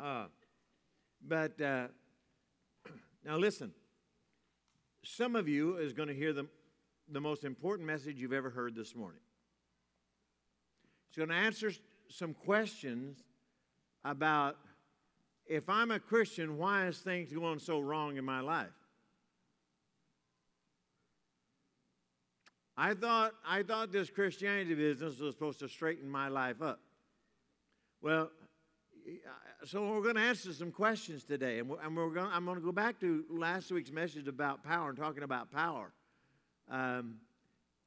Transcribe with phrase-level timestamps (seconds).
[0.00, 0.24] Uh,
[1.26, 1.88] but uh,
[3.24, 3.72] now listen.
[5.02, 6.46] Some of you is going to hear the,
[7.10, 9.20] the most important message you've ever heard this morning.
[11.08, 11.72] It's going to answer
[12.08, 13.22] some questions
[14.04, 14.56] about
[15.46, 18.68] if I'm a Christian, why is things going so wrong in my life?
[22.76, 26.80] I thought, I thought this Christianity business was supposed to straighten my life up.
[28.00, 28.30] Well,
[29.64, 32.56] so we're going to answer some questions today, and, we're, and we're going, I'm going
[32.56, 35.92] to go back to last week's message about power and talking about power.
[36.70, 37.16] Um,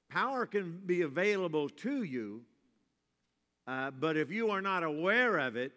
[0.09, 2.41] power can be available to you,
[3.67, 5.71] uh, but if you are not aware of it,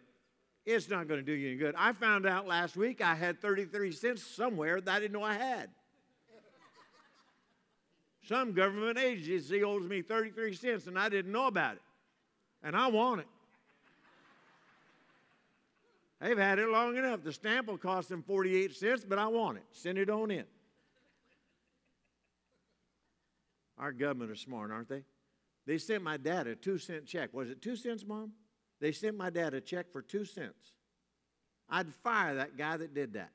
[0.64, 1.74] it's not going to do you any good.
[1.78, 5.34] I found out last week I had 33 cents somewhere that I didn't know I
[5.34, 5.70] had.
[8.26, 11.82] Some government agency owes me 33 cents and I didn't know about it.
[12.64, 13.28] And I want it.
[16.26, 17.22] They've had it long enough.
[17.22, 19.62] The stamp will cost them 48 cents, but I want it.
[19.70, 20.42] Send it on in.
[23.78, 25.04] Our government are smart, aren't they?
[25.66, 27.32] They sent my dad a two cent check.
[27.32, 28.32] Was it two cents, Mom?
[28.80, 30.72] They sent my dad a check for two cents.
[31.70, 33.30] I'd fire that guy that did that.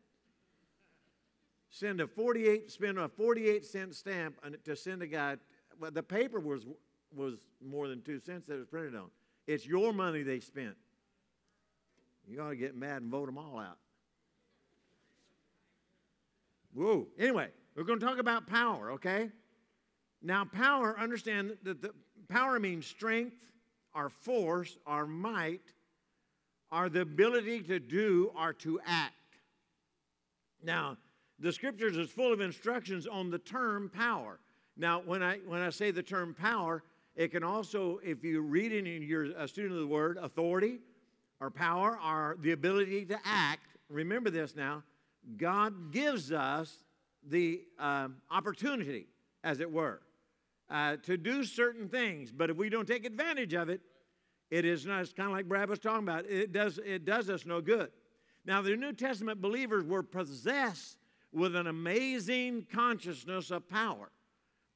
[1.69, 5.37] Send a 48, spend a 48 cent stamp to send a guy.
[5.79, 6.65] Well, the paper was,
[7.15, 9.11] was more than two cents that was printed on.
[9.47, 10.75] It's your money they spent.
[12.31, 13.77] You ought to get mad and vote them all out.
[16.73, 17.07] Whoa.
[17.19, 19.29] Anyway, we're going to talk about power, okay?
[20.21, 21.91] Now, power, understand that the
[22.29, 23.35] power means strength,
[23.93, 25.73] our force, our might,
[26.71, 29.15] our the ability to do or to act.
[30.63, 30.95] Now,
[31.37, 34.39] the scriptures is full of instructions on the term power.
[34.77, 36.83] Now, when I when I say the term power,
[37.17, 40.79] it can also, if you read it and you're a student of the word, authority
[41.41, 43.75] or power or the ability to act.
[43.89, 44.83] Remember this now.
[45.37, 46.77] God gives us
[47.27, 49.07] the um, opportunity,
[49.43, 50.01] as it were,
[50.69, 52.31] uh, to do certain things.
[52.31, 53.81] But if we don't take advantage of it,
[54.49, 55.01] it is not.
[55.01, 56.25] It's kind of like Brad was talking about.
[56.25, 56.79] It does.
[56.85, 57.89] It does us no good.
[58.45, 60.97] Now, the New Testament believers were possessed
[61.31, 64.11] with an amazing consciousness of power.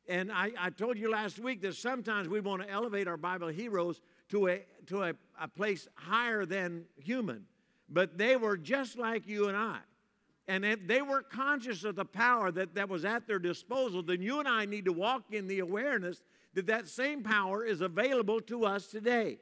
[0.08, 3.47] And I, I told you last week that sometimes we want to elevate our Bible
[3.47, 7.46] heroes to a to a, a place higher than human.
[7.90, 9.80] But they were just like you and I.
[10.47, 14.22] And if they were conscious of the power that, that was at their disposal, then
[14.22, 16.22] you and I need to walk in the awareness
[16.53, 19.40] that that same power is available to us today.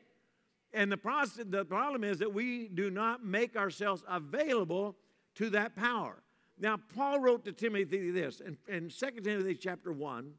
[0.73, 4.95] And the, process, the problem is that we do not make ourselves available
[5.35, 6.23] to that power.
[6.59, 10.31] Now, Paul wrote to Timothy this in, in 2 Timothy chapter 1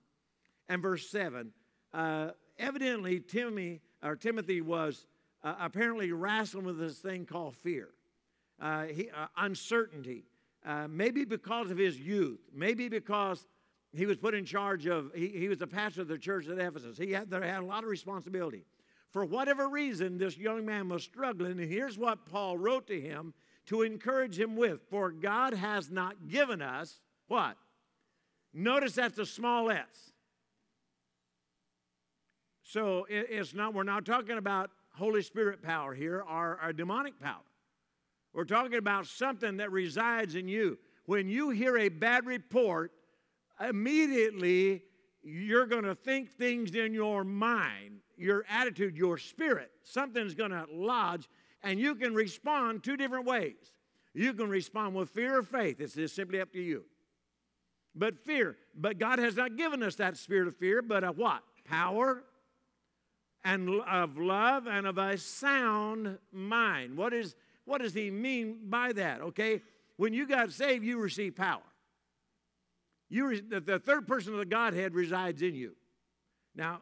[0.68, 1.52] and verse 7.
[1.92, 5.06] Uh, evidently, Timothy, or Timothy was
[5.42, 7.88] uh, apparently wrestling with this thing called fear,
[8.60, 10.24] uh, he, uh, uncertainty.
[10.64, 13.46] Uh, maybe because of his youth, maybe because
[13.92, 16.58] he was put in charge of, he, he was the pastor of the church at
[16.58, 16.96] Ephesus.
[16.96, 18.64] He had, had a lot of responsibility.
[19.10, 23.34] For whatever reason, this young man was struggling, and here's what Paul wrote to him
[23.66, 27.56] to encourage him with For God has not given us what?
[28.52, 30.12] Notice that's a small s.
[32.64, 37.42] So it's not, we're not talking about Holy Spirit power here or our demonic power.
[38.32, 40.78] We're talking about something that resides in you.
[41.06, 42.90] When you hear a bad report,
[43.60, 44.82] immediately
[45.22, 49.70] you're going to think things in your mind, your attitude, your spirit.
[49.82, 51.28] Something's going to lodge,
[51.62, 53.56] and you can respond two different ways.
[54.14, 55.80] You can respond with fear or faith.
[55.80, 56.84] It's just simply up to you.
[57.94, 61.42] But fear, but God has not given us that spirit of fear, but a what?
[61.64, 62.24] Power,
[63.44, 66.96] and of love and of a sound mind.
[66.96, 67.34] What, is,
[67.64, 69.20] what does he mean by that?
[69.20, 69.60] Okay,
[69.96, 71.62] when you got saved, you receive power.
[73.10, 75.76] You, the third person of the Godhead resides in you.
[76.56, 76.80] Now,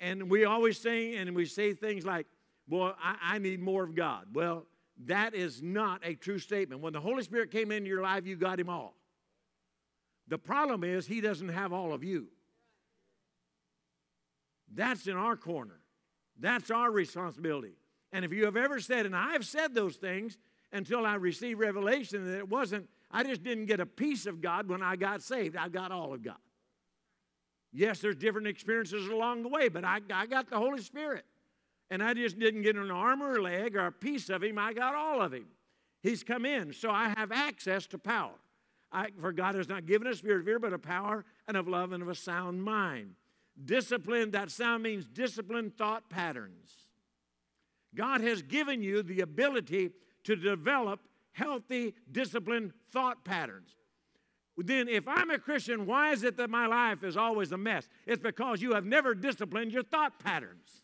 [0.00, 2.26] and we always say, and we say things like,
[2.68, 4.26] Well, I, I need more of God.
[4.32, 4.64] Well,
[5.06, 6.80] that is not a true statement.
[6.80, 8.94] When the Holy Spirit came into your life, you got him all.
[10.28, 12.28] The problem is, he doesn't have all of you.
[14.72, 15.80] That's in our corner.
[16.40, 17.74] That's our responsibility.
[18.12, 20.38] And if you have ever said, and I've said those things
[20.72, 24.68] until I received revelation that it wasn't, I just didn't get a piece of God
[24.68, 25.56] when I got saved.
[25.56, 26.36] I got all of God.
[27.72, 31.24] Yes, there's different experiences along the way, but I, I got the Holy Spirit.
[31.90, 34.58] And I just didn't get an arm or a leg or a piece of Him,
[34.58, 35.46] I got all of Him.
[36.02, 38.34] He's come in, so I have access to power.
[38.92, 41.68] I, for God has not given us spirit of fear, but of power and of
[41.68, 43.14] love and of a sound mind.
[43.64, 46.86] Discipline, that sound means disciplined thought patterns.
[47.94, 49.90] God has given you the ability
[50.24, 51.00] to develop
[51.32, 53.76] healthy, disciplined thought patterns.
[54.56, 57.88] Then, if I'm a Christian, why is it that my life is always a mess?
[58.06, 60.82] It's because you have never disciplined your thought patterns.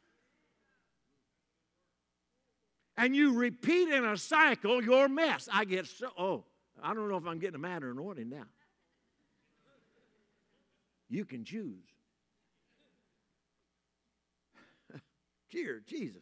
[2.97, 5.49] And you repeat in a cycle your mess.
[5.53, 6.45] I get so, oh,
[6.83, 8.47] I don't know if I'm getting a matter in order now.
[11.09, 11.85] You can choose.
[15.57, 16.21] Dear Jesus.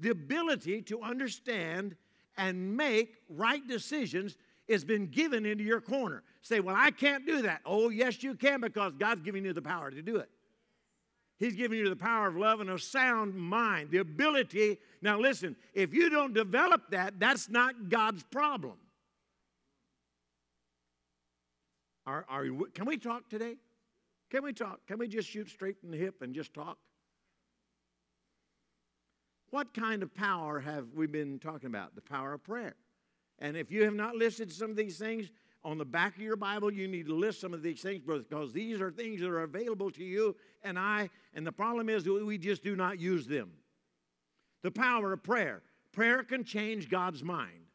[0.00, 1.94] The ability to understand
[2.36, 4.36] and make right decisions
[4.68, 6.24] has been given into your corner.
[6.40, 7.60] Say, well, I can't do that.
[7.64, 10.28] Oh, yes, you can because God's giving you the power to do it.
[11.38, 14.78] He's giving you the power of love and a sound mind, the ability.
[15.00, 18.78] Now, listen, if you don't develop that, that's not God's problem.
[22.04, 22.44] Are, are
[22.74, 23.54] can we talk today?
[24.28, 24.84] Can we talk?
[24.88, 26.78] Can we just shoot straight from the hip and just talk?
[29.52, 31.94] What kind of power have we been talking about?
[31.94, 32.74] The power of prayer.
[33.38, 35.30] And if you have not listed some of these things
[35.62, 38.54] on the back of your Bible, you need to list some of these things because
[38.54, 41.10] these are things that are available to you and I.
[41.34, 43.50] And the problem is we just do not use them.
[44.62, 45.60] The power of prayer.
[45.92, 47.66] Prayer can change God's mind.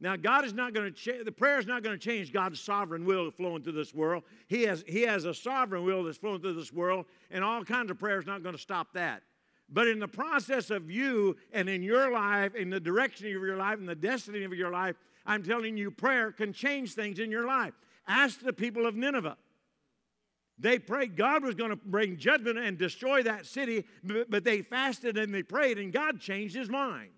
[0.00, 2.58] Now, God is not going to change, the prayer is not going to change God's
[2.58, 4.22] sovereign will flowing through this world.
[4.46, 7.90] He has, he has a sovereign will that's flowing through this world, and all kinds
[7.90, 9.24] of prayer is not going to stop that.
[9.70, 13.56] But in the process of you and in your life, in the direction of your
[13.56, 17.30] life, and the destiny of your life, I'm telling you, prayer can change things in
[17.30, 17.74] your life.
[18.08, 19.36] Ask the people of Nineveh.
[20.58, 25.16] They prayed God was going to bring judgment and destroy that city, but they fasted
[25.16, 27.10] and they prayed, and God changed his mind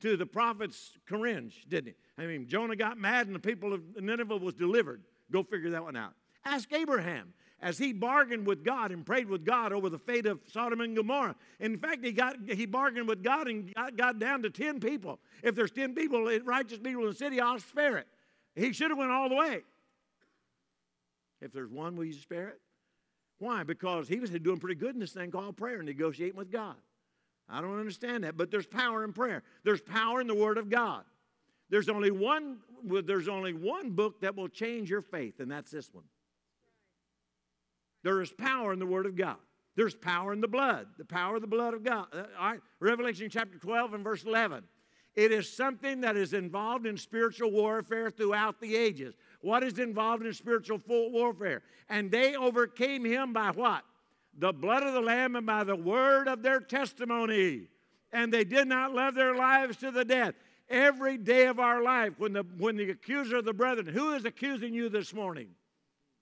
[0.00, 2.22] to the prophet's cringe, didn't he?
[2.22, 5.02] I mean, Jonah got mad, and the people of Nineveh was delivered.
[5.32, 6.12] Go figure that one out.
[6.44, 10.40] Ask Abraham as he bargained with God and prayed with God over the fate of
[10.46, 11.34] Sodom and Gomorrah.
[11.58, 15.18] In fact, he, got, he bargained with God and got, got down to 10 people.
[15.42, 18.06] If there's 10 people, righteous people in the city, I'll spare it.
[18.54, 19.62] He should have went all the way.
[21.40, 22.60] If there's one, will you spare it?
[23.38, 23.62] Why?
[23.62, 26.74] Because he was doing pretty good in this thing called prayer, and negotiating with God.
[27.48, 29.42] I don't understand that, but there's power in prayer.
[29.64, 31.04] There's power in the Word of God.
[31.70, 35.92] There's only one, there's only one book that will change your faith, and that's this
[35.92, 36.04] one.
[38.02, 39.36] There is power in the Word of God.
[39.76, 42.06] There's power in the blood, the power of the blood of God.
[42.12, 44.64] Uh, all right, Revelation chapter 12 and verse 11.
[45.14, 49.14] It is something that is involved in spiritual warfare throughout the ages.
[49.40, 51.62] What is involved in spiritual warfare?
[51.88, 53.84] And they overcame him by what?
[54.38, 57.68] The blood of the Lamb and by the word of their testimony.
[58.12, 60.34] And they did not love their lives to the death.
[60.68, 64.24] Every day of our life, when the, when the accuser of the brethren, who is
[64.24, 65.48] accusing you this morning?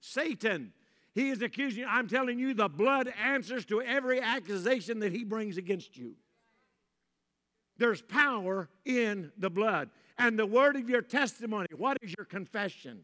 [0.00, 0.72] Satan.
[1.16, 1.86] He is accusing you.
[1.88, 6.12] I'm telling you, the blood answers to every accusation that he brings against you.
[7.78, 9.88] There's power in the blood.
[10.18, 13.00] And the word of your testimony, what is your confession?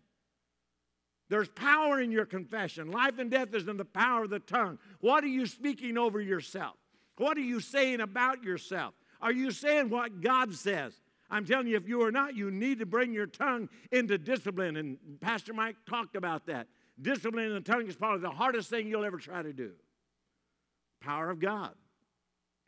[1.31, 2.91] There's power in your confession.
[2.91, 4.79] Life and death is in the power of the tongue.
[5.01, 6.75] What are you speaking over yourself?
[7.17, 8.93] What are you saying about yourself?
[9.23, 10.93] Are you saying what God says?
[11.31, 14.77] I'm telling you, if you are not, you need to bring your tongue into discipline.
[14.77, 16.67] And Pastor Mike talked about that.
[17.01, 19.73] Disciplining the tongue is probably the hardest thing you'll ever try to do.
[21.01, 21.75] Power of God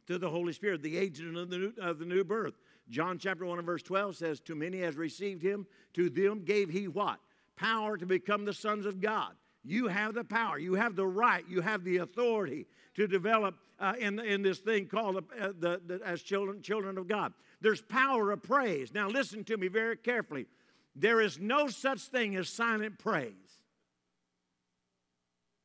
[0.07, 2.55] through the Holy Spirit, the agent of the, new, of the new birth.
[2.91, 6.69] John chapter 1 and verse 12 says, To many as received him, to them gave
[6.69, 7.19] he what?
[7.57, 9.33] Power to become the sons of God.
[9.63, 12.67] You have the power, you have the right, you have the authority
[12.97, 17.09] to develop uh, in, in this thing called uh, the, the, as children, children of
[17.09, 17.33] God.
[17.61, 18.93] There's power of praise.
[18.93, 20.47] Now, listen to me very carefully.
[20.95, 23.33] There is no such thing as silent praise.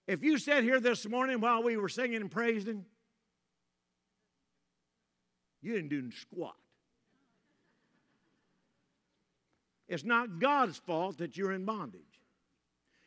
[0.09, 2.83] If you sat here this morning while we were singing and praising,
[5.61, 6.55] you didn't do squat.
[9.87, 12.18] It's not God's fault that you're in bondage.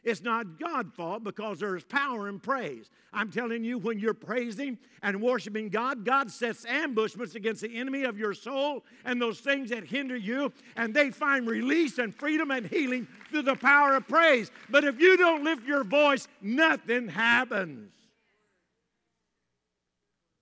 [0.05, 2.91] It's not God's fault because there's power in praise.
[3.13, 8.03] I'm telling you, when you're praising and worshiping God, God sets ambushments against the enemy
[8.03, 12.51] of your soul and those things that hinder you, and they find release and freedom
[12.51, 14.51] and healing through the power of praise.
[14.69, 17.93] But if you don't lift your voice, nothing happens.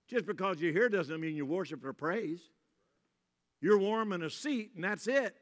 [0.07, 2.41] Just because you're here doesn't mean you worship or praise.
[3.61, 5.35] You're warm in a seat, and that's it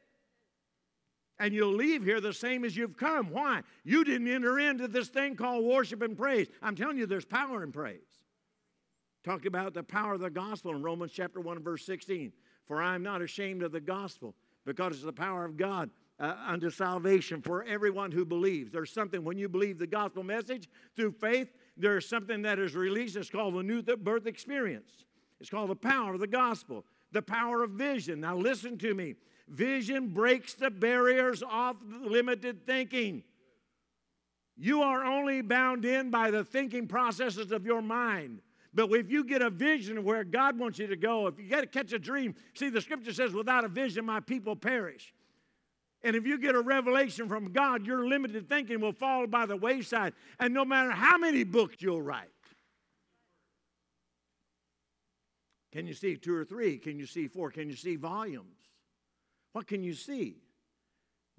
[1.40, 3.30] and you'll leave here the same as you've come.
[3.30, 3.62] Why?
[3.82, 6.48] You didn't enter into this thing called worship and praise.
[6.62, 7.98] I'm telling you, there's power in praise.
[9.24, 12.32] Talk about the power of the gospel in Romans chapter 1, verse 16.
[12.66, 14.34] For I am not ashamed of the gospel,
[14.66, 18.70] because it's the power of God uh, unto salvation for everyone who believes.
[18.70, 23.16] There's something, when you believe the gospel message through faith, there's something that is released.
[23.16, 25.06] It's called the new birth experience.
[25.40, 28.20] It's called the power of the gospel, the power of vision.
[28.20, 29.14] Now, listen to me.
[29.50, 33.24] Vision breaks the barriers off limited thinking.
[34.56, 38.42] You are only bound in by the thinking processes of your mind.
[38.72, 41.62] But if you get a vision where God wants you to go, if you get
[41.62, 45.12] to catch a dream, see, the scripture says, without a vision, my people perish.
[46.04, 49.56] And if you get a revelation from God, your limited thinking will fall by the
[49.56, 50.12] wayside.
[50.38, 52.28] And no matter how many books you'll write,
[55.72, 56.78] can you see two or three?
[56.78, 57.50] Can you see four?
[57.50, 58.69] Can you see volumes?
[59.52, 60.36] What can you see?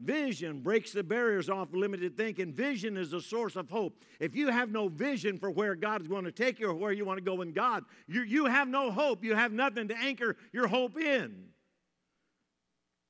[0.02, 2.52] Vision breaks the barriers off limited thinking.
[2.52, 4.02] Vision is a source of hope.
[4.20, 6.92] If you have no vision for where God is going to take you or where
[6.92, 9.24] you want to go in God, you, you have no hope.
[9.24, 11.46] You have nothing to anchor your hope in.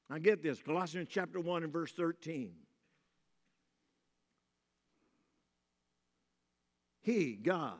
[0.10, 2.51] Now get this Colossians chapter 1 and verse 13.
[7.00, 7.79] He, God,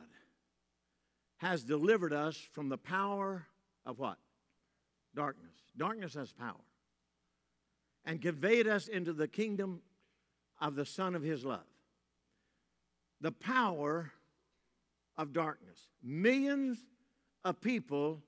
[1.36, 3.46] has delivered us from the power
[3.84, 4.16] of what?
[5.14, 5.52] Darkness.
[5.76, 6.56] Darkness has power
[8.04, 9.80] and conveyed us into the kingdom
[10.60, 11.60] of the Son of His love.
[13.20, 14.12] The power
[15.16, 15.88] of darkness.
[16.02, 16.78] Millions
[17.44, 18.22] of people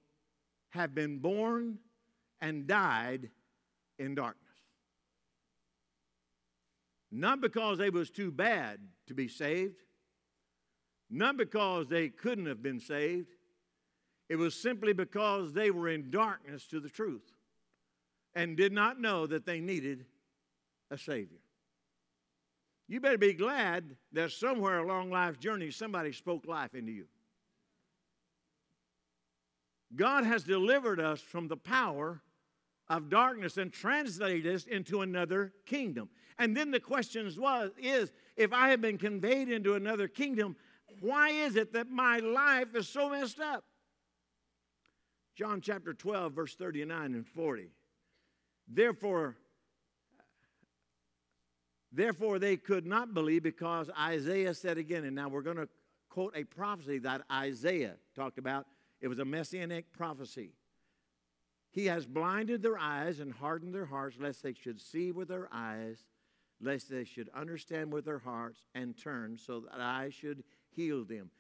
[0.71, 1.79] have been born
[2.41, 3.31] and died
[3.99, 4.41] in darkness.
[7.11, 9.83] Not because they was too bad to be saved,
[11.11, 13.29] not because they couldn't have been saved.
[14.29, 17.34] It was simply because they were in darkness to the truth
[18.35, 20.07] and did not know that they needed
[20.91, 21.39] a Savior.
[22.89, 27.07] You better be glad that somewhere along life's journey somebody spoke life into you.
[29.97, 32.21] God has delivered us from the power
[32.89, 36.11] of darkness and translated us into another kingdom.
[36.39, 40.57] And then the question was is if I have been conveyed into another kingdom,
[41.01, 43.65] why is it that my life is so messed up?
[45.37, 47.71] John chapter 12 verse 39 and 40.
[48.67, 49.37] Therefore,
[51.93, 55.69] therefore they could not believe because Isaiah said again, and now we're going to
[56.09, 58.67] quote a prophecy that Isaiah talked about.
[59.01, 60.53] It was a messianic prophecy.
[61.73, 65.49] He has blinded their eyes and hardened their hearts, lest they should see with their
[65.53, 65.99] eyes,
[66.61, 71.31] lest they should understand with their hearts and turn, so that I should heal them.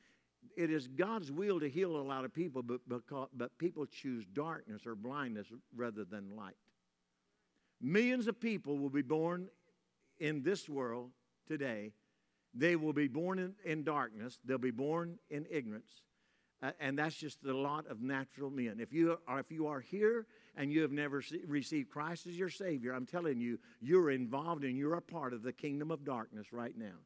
[0.57, 4.27] It is God's will to heal a lot of people, but, because, but people choose
[4.27, 6.57] darkness or blindness rather than light.
[7.85, 9.47] Millions of people will be born
[10.19, 11.11] in this world
[11.47, 11.93] today.
[12.55, 15.91] They will be born in, in darkness, they'll be born in ignorance.
[16.63, 18.79] Uh, and that's just the lot of natural men.
[18.81, 20.27] If you are, if you are here
[20.57, 24.65] and you have never see, received Christ as your Savior, I'm telling you, you're involved
[24.65, 26.97] and you're a part of the kingdom of darkness right now.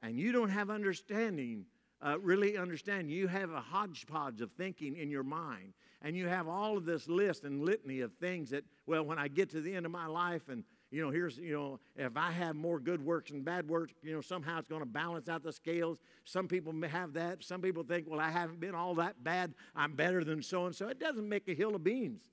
[0.00, 1.66] And you don't have understanding,
[2.02, 3.10] uh, really understand.
[3.10, 5.72] You have a hodgepodge of thinking in your mind
[6.02, 9.28] and you have all of this list and litany of things that, well, when I
[9.28, 12.30] get to the end of my life and you know, here's, you know, if I
[12.30, 15.42] have more good works and bad works, you know, somehow it's going to balance out
[15.42, 15.98] the scales.
[16.24, 17.42] Some people have that.
[17.42, 19.54] Some people think, well, I haven't been all that bad.
[19.74, 20.88] I'm better than so and so.
[20.88, 22.30] It doesn't make a hill of beans.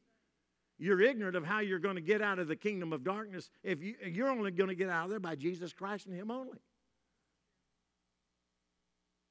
[0.78, 3.82] You're ignorant of how you're going to get out of the kingdom of darkness if
[3.82, 6.60] you, you're only going to get out of there by Jesus Christ and Him only.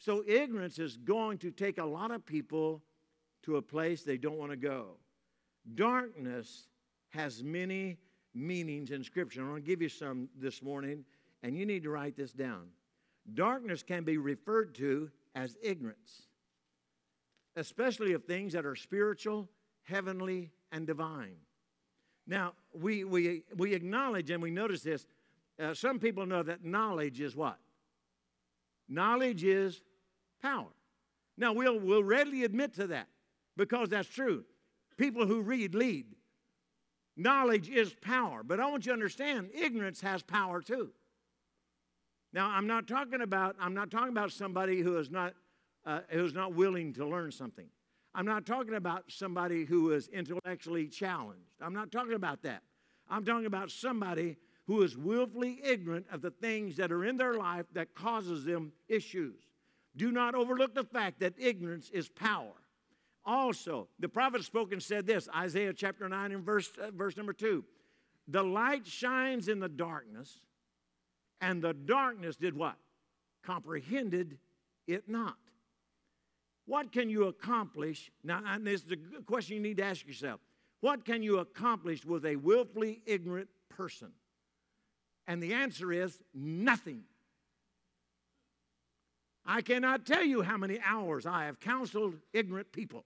[0.04, 2.82] So, ignorance is going to take a lot of people
[3.44, 4.96] to a place they don't want to go.
[5.76, 6.66] Darkness
[7.10, 7.98] has many
[8.34, 9.42] meanings in Scripture.
[9.42, 11.04] I'm going to give you some this morning,
[11.44, 12.66] and you need to write this down.
[13.34, 16.22] Darkness can be referred to as ignorance,
[17.54, 19.48] especially of things that are spiritual,
[19.84, 21.36] heavenly, and divine.
[22.26, 25.06] Now, we, we, we acknowledge and we notice this.
[25.62, 27.60] Uh, some people know that knowledge is what?
[28.88, 29.80] Knowledge is
[30.42, 30.68] power.
[31.38, 33.08] Now, we'll, we'll readily admit to that
[33.56, 34.44] because that's true.
[34.98, 36.06] People who read lead.
[37.16, 40.90] Knowledge is power, but I want you to understand ignorance has power too.
[42.32, 45.34] Now, I'm not talking about I'm not talking about somebody who is not
[45.84, 47.66] uh, who's not willing to learn something.
[48.14, 51.50] I'm not talking about somebody who is intellectually challenged.
[51.60, 52.62] I'm not talking about that.
[53.08, 57.34] I'm talking about somebody who is willfully ignorant of the things that are in their
[57.34, 59.40] life that causes them issues.
[59.96, 62.52] Do not overlook the fact that ignorance is power
[63.24, 63.88] also.
[63.98, 67.64] The prophet spoke and said this Isaiah chapter 9 and verse, uh, verse number 2.
[68.28, 70.40] The light shines in the darkness,
[71.40, 72.76] and the darkness did what?
[73.42, 74.38] Comprehended
[74.86, 75.36] it not.
[76.66, 78.10] What can you accomplish?
[78.22, 80.40] Now, and this is a question you need to ask yourself.
[80.80, 84.12] What can you accomplish with a willfully ignorant person?
[85.26, 87.02] And the answer is nothing.
[89.44, 93.04] I cannot tell you how many hours I have counseled ignorant people.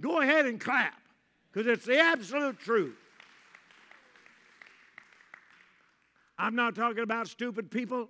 [0.00, 0.94] Go ahead and clap
[1.52, 2.96] because it's the absolute truth.
[6.38, 8.08] I'm not talking about stupid people.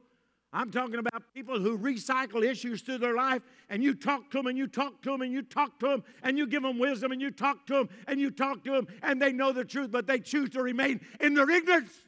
[0.53, 4.47] I'm talking about people who recycle issues through their life, and you talk to them,
[4.47, 7.11] and you talk to them, and you talk to them, and you give them wisdom,
[7.11, 9.91] and you talk to them, and you talk to them, and they know the truth,
[9.91, 12.04] but they choose to remain in their ignorance.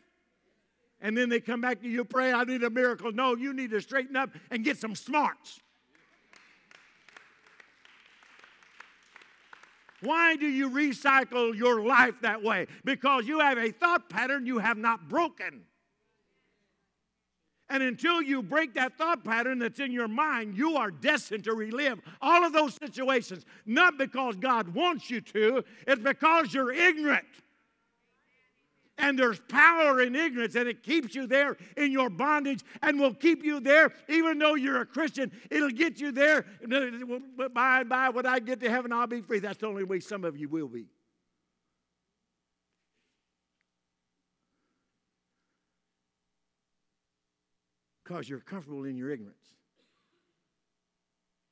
[1.01, 3.13] And then they come back to you, pray, I need a miracle.
[3.13, 5.61] No, you need to straighten up and get some smarts.
[10.01, 12.67] Why do you recycle your life that way?
[12.85, 15.63] Because you have a thought pattern you have not broken.
[17.69, 21.55] And until you break that thought pattern that's in your mind, you are destined to
[21.55, 23.45] relive all of those situations.
[23.65, 27.27] Not because God wants you to, it's because you're ignorant.
[28.99, 33.13] And there's power in ignorance, and it keeps you there in your bondage and will
[33.13, 35.31] keep you there even though you're a Christian.
[35.51, 36.47] It'll get you there.
[37.37, 39.39] But By and by, when I get to heaven, I'll be free.
[39.39, 40.87] That's the only way some of you will be.
[48.07, 49.55] because you're comfortable in your ignorance.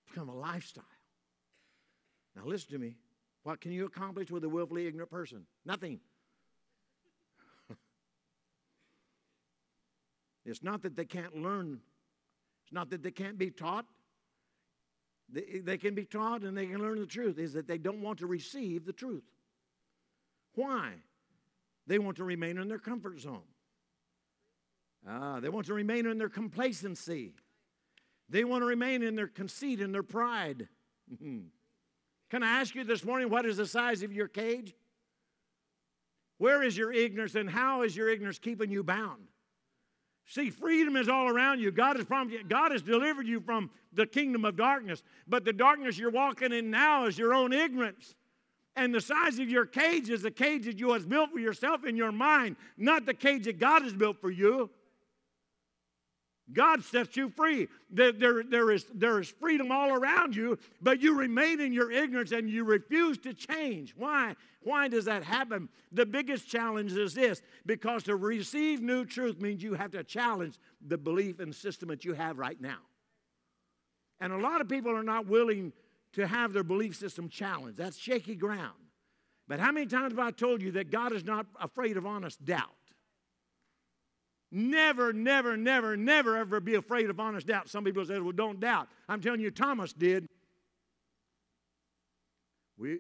[0.08, 0.84] Become a lifestyle.
[2.36, 2.96] Now, listen to me.
[3.42, 5.46] What can you accomplish with a willfully ignorant person?
[5.64, 6.00] Nothing.
[10.44, 11.80] It's not that they can't learn,
[12.64, 13.86] it's not that they can't be taught.
[15.32, 18.02] They, they can be taught and they can learn the truth, is that they don't
[18.02, 19.24] want to receive the truth.
[20.54, 20.92] Why?
[21.86, 23.42] They want to remain in their comfort zone.
[25.06, 27.32] Ah, they want to remain in their complacency.
[28.28, 30.68] They want to remain in their conceit and their pride.
[31.20, 34.74] Can I ask you this morning, what is the size of your cage?
[36.38, 39.28] Where is your ignorance and how is your ignorance keeping you bound?
[40.26, 41.70] See, freedom is all around you.
[41.70, 45.02] God has promised you, God has delivered you from the kingdom of darkness.
[45.28, 48.14] But the darkness you're walking in now is your own ignorance.
[48.76, 51.84] And the size of your cage is the cage that you have built for yourself
[51.84, 54.70] in your mind, not the cage that God has built for you.
[56.52, 57.68] God sets you free.
[57.90, 61.90] There, there, there, is, there is freedom all around you, but you remain in your
[61.90, 63.94] ignorance and you refuse to change.
[63.96, 64.34] Why?
[64.62, 65.68] Why does that happen?
[65.92, 70.58] The biggest challenge is this because to receive new truth means you have to challenge
[70.86, 72.80] the belief and system that you have right now.
[74.20, 75.72] And a lot of people are not willing
[76.12, 77.78] to have their belief system challenged.
[77.78, 78.72] That's shaky ground.
[79.48, 82.44] But how many times have I told you that God is not afraid of honest
[82.44, 82.70] doubt?
[84.50, 87.68] Never, never, never, never ever be afraid of honest doubt.
[87.68, 88.88] Some people say, well, don't doubt.
[89.08, 90.28] I'm telling you, Thomas did.
[92.78, 92.98] We,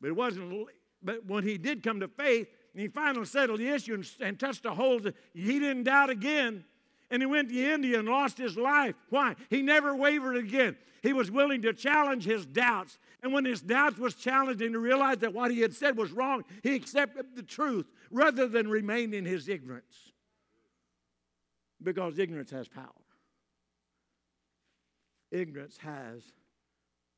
[0.00, 0.68] but it wasn't,
[1.02, 4.38] but when he did come to faith, and he finally settled the issue and, and
[4.38, 6.64] touched a hold, he didn't doubt again.
[7.10, 8.94] And he went to India and lost his life.
[9.10, 9.36] Why?
[9.50, 10.76] He never wavered again.
[11.02, 12.98] He was willing to challenge his doubts.
[13.22, 16.10] And when his doubts was challenged and he realized that what he had said was
[16.10, 20.11] wrong, he accepted the truth rather than remain in his ignorance.
[21.82, 22.86] Because ignorance has power.
[25.30, 26.22] Ignorance has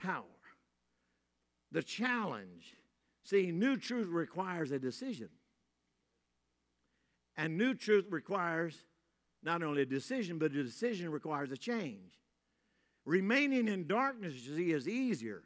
[0.01, 0.23] power.
[1.73, 2.75] The challenge,
[3.25, 5.29] see, new truth requires a decision.
[7.37, 8.85] And new truth requires
[9.43, 12.13] not only a decision, but a decision requires a change.
[13.05, 15.43] Remaining in darkness, you see, is easier,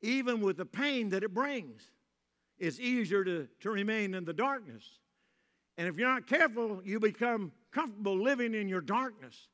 [0.00, 1.90] even with the pain that it brings.
[2.58, 4.84] It's easier to, to remain in the darkness.
[5.76, 9.48] And if you're not careful, you become comfortable living in your darkness,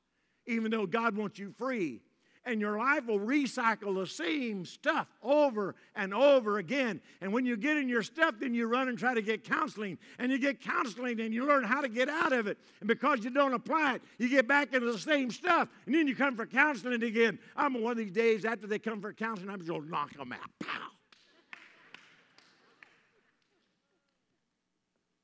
[0.47, 2.01] even though God wants you free.
[2.45, 7.03] And your life will recycle the same stuff over and over again.
[7.21, 9.99] And when you get in your stuff, then you run and try to get counseling.
[10.19, 12.57] And you get counseling and you learn how to get out of it.
[12.81, 15.69] And because you don't apply it, you get back into the same stuff.
[15.85, 17.39] And then you come for counseling again.
[17.55, 20.17] I'm one of these days after they come for counseling, I'm just going to knock
[20.17, 20.49] them out.
[20.59, 20.88] Pow!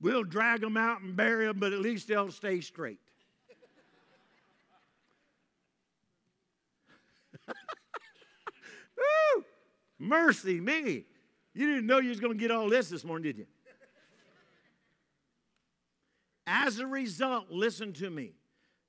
[0.04, 3.00] We'll drag them out and bury them, but at least they'll stay straight.
[8.98, 9.44] Woo!
[9.98, 11.06] Mercy me.
[11.54, 13.46] You didn't know you was going to get all this this morning, did you?
[16.46, 18.34] As a result, listen to me.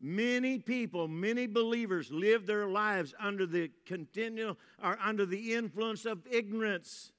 [0.02, 6.28] Many people, many believers live their lives under the continual or under the influence of
[6.30, 7.14] ignorance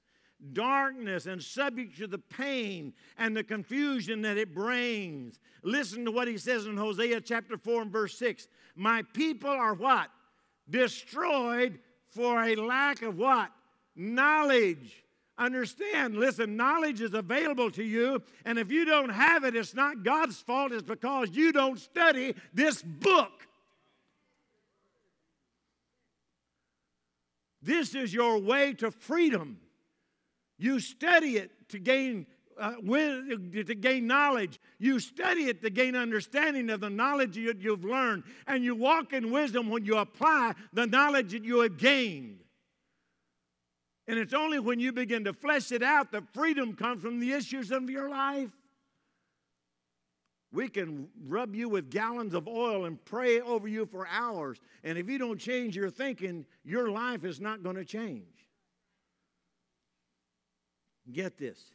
[0.52, 5.40] darkness and subject to the pain and the confusion that it brings.
[5.62, 8.48] Listen to what he says in Hosea chapter 4 and verse 6.
[8.74, 10.10] My people are what?
[10.68, 13.50] Destroyed for a lack of what?
[13.94, 15.04] Knowledge.
[15.38, 20.02] Understand, listen, knowledge is available to you, and if you don't have it, it's not
[20.02, 23.46] God's fault, it's because you don't study this book.
[27.60, 29.58] This is your way to freedom.
[30.58, 32.26] You study it to gain
[32.58, 34.58] uh, to gain knowledge.
[34.78, 38.24] You study it to gain understanding of the knowledge you, you've learned.
[38.46, 42.38] And you walk in wisdom when you apply the knowledge that you have gained.
[44.08, 47.32] And it's only when you begin to flesh it out that freedom comes from the
[47.32, 48.50] issues of your life.
[50.52, 54.60] We can rub you with gallons of oil and pray over you for hours.
[54.84, 58.35] And if you don't change your thinking, your life is not going to change.
[61.12, 61.72] Get this.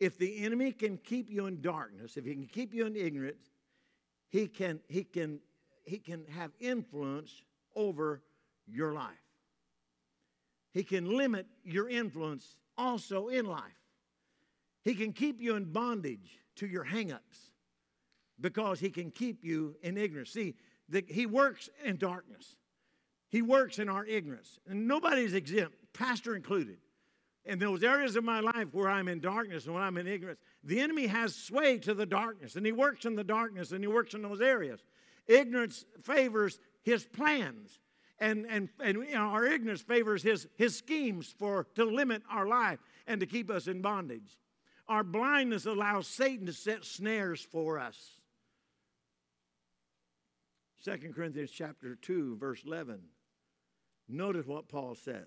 [0.00, 3.50] If the enemy can keep you in darkness, if he can keep you in ignorance,
[4.28, 5.40] he can, he can,
[5.84, 7.42] he can have influence
[7.76, 8.22] over
[8.66, 9.12] your life.
[10.72, 13.62] He can limit your influence also in life.
[14.82, 17.52] He can keep you in bondage to your hangups
[18.40, 20.30] because he can keep you in ignorance.
[20.30, 20.54] See,
[20.88, 22.56] the, he works in darkness.
[23.28, 24.58] He works in our ignorance.
[24.68, 26.78] And nobody's exempt, pastor included.
[27.44, 30.40] In those areas of my life where I'm in darkness and when I'm in ignorance,
[30.62, 33.88] the enemy has sway to the darkness, and he works in the darkness and he
[33.88, 34.84] works in those areas.
[35.26, 37.80] Ignorance favors his plans
[38.22, 42.46] and, and, and you know, our ignorance favors his, his schemes for to limit our
[42.46, 42.78] life
[43.08, 44.38] and to keep us in bondage.
[44.88, 48.20] Our blindness allows Satan to set snares for us.
[50.84, 53.00] 2 Corinthians chapter 2, verse 11.
[54.08, 55.26] Notice what Paul says.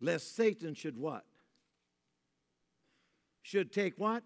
[0.00, 1.24] Lest Satan should what?
[3.42, 4.22] Should take what?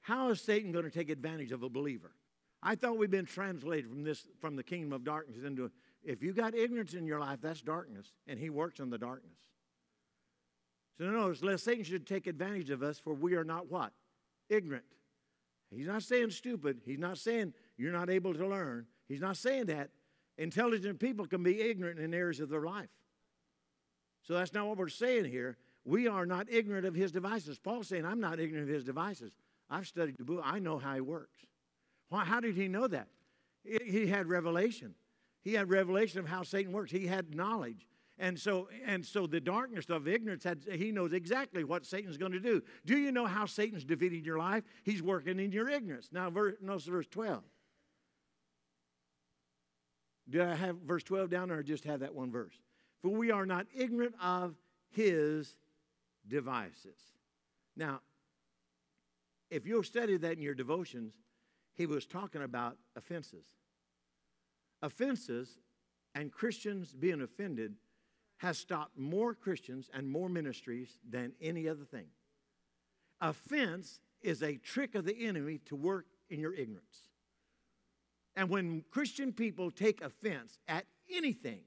[0.00, 2.12] How is Satan going to take advantage of a believer?
[2.62, 5.70] I thought we'd been translated from this from the kingdom of darkness into
[6.02, 9.36] if you got ignorance in your life, that's darkness, and he works in the darkness.
[10.98, 13.92] So no, notice, lest Satan should take advantage of us, for we are not what?
[14.48, 14.84] Ignorant.
[15.70, 16.80] He's not saying stupid.
[16.84, 18.86] He's not saying you're not able to learn.
[19.08, 19.90] He's not saying that.
[20.38, 22.88] Intelligent people can be ignorant in areas of their life.
[24.26, 25.56] So that's not what we're saying here.
[25.84, 27.58] We are not ignorant of his devices.
[27.58, 29.32] Paul's saying, I'm not ignorant of his devices.
[29.70, 30.42] I've studied the book.
[30.44, 31.38] I know how he works.
[32.08, 33.08] Why, how did he know that?
[33.64, 34.94] He had revelation.
[35.42, 36.90] He had revelation of how Satan works.
[36.90, 37.86] He had knowledge.
[38.18, 42.32] And so, and so the darkness of ignorance, had, he knows exactly what Satan's going
[42.32, 42.62] to do.
[42.84, 44.64] Do you know how Satan's defeating your life?
[44.82, 46.08] He's working in your ignorance.
[46.10, 47.42] Now, verse, notice verse 12.
[50.28, 52.58] Did I have verse 12 down or just have that one verse?
[53.02, 54.54] For we are not ignorant of
[54.90, 55.56] his
[56.26, 56.98] devices.
[57.76, 58.00] Now,
[59.50, 61.14] if you'll study that in your devotions,
[61.74, 63.44] he was talking about offenses
[64.82, 65.58] offenses
[66.14, 67.74] and Christians being offended
[68.38, 72.06] has stopped more Christians and more ministries than any other thing.
[73.20, 77.08] Offense is a trick of the enemy to work in your ignorance.
[78.34, 81.60] And when Christian people take offense at anything,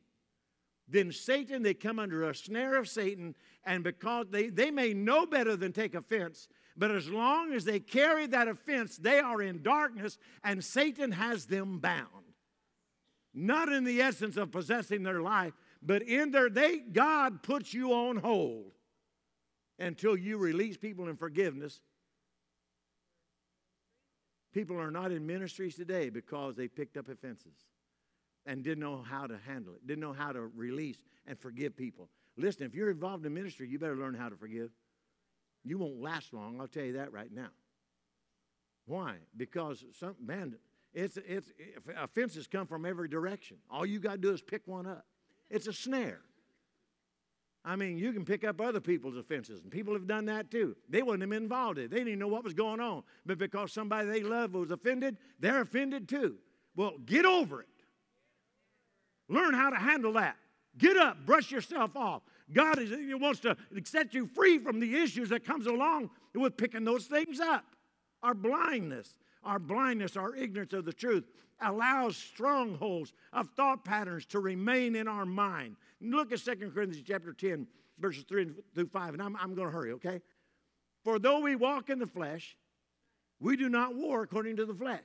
[0.90, 5.26] then Satan, they come under a snare of Satan, and because they, they may know
[5.26, 9.62] better than take offense, but as long as they carry that offense, they are in
[9.62, 12.08] darkness, and Satan has them bound
[13.34, 17.94] not in the essence of possessing their life, but in their they God puts you
[17.94, 18.72] on hold
[19.78, 21.80] until you release people in forgiveness.
[24.54, 27.54] People are not in ministries today because they picked up offenses
[28.46, 30.98] and didn't know how to handle it, didn't know how to release
[31.28, 32.10] and forgive people.
[32.38, 34.72] Listen, if you're involved in ministry, you better learn how to forgive.
[35.64, 37.50] You won't last long, I'll tell you that right now.
[38.86, 39.16] Why?
[39.38, 40.56] Because some man,
[40.94, 41.52] it's, it's,
[41.98, 43.58] offenses come from every direction.
[43.70, 45.06] All you got to do is pick one up.
[45.50, 46.22] It's a snare.
[47.66, 50.76] I mean, you can pick up other people's offenses, and people have done that too.
[50.88, 51.92] They wouldn't have been involved in it.
[51.92, 53.04] They didn't even know what was going on.
[53.26, 56.38] But because somebody they love was offended, they're offended too.
[56.76, 57.68] Well, get over it.
[59.30, 60.36] Learn how to handle that.
[60.78, 62.24] Get up, brush yourself off.
[62.52, 66.84] God is, wants to set you free from the issues that comes along with picking
[66.84, 67.64] those things up.
[68.24, 71.26] Our blindness, our blindness, our ignorance of the truth
[71.62, 75.76] allows strongholds of thought patterns to remain in our mind.
[76.02, 77.68] Look at 2 Corinthians chapter 10,
[78.00, 80.22] verses 3 through 5, and I'm, I'm going to hurry, okay?
[81.04, 82.58] For though we walk in the flesh,
[83.40, 85.04] we do not war according to the flesh.